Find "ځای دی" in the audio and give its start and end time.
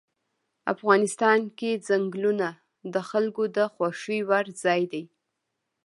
4.63-5.03